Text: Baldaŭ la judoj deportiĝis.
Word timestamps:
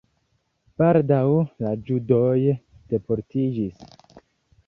Baldaŭ 0.81 1.25
la 1.65 1.73
judoj 1.91 2.33
deportiĝis. 2.95 3.87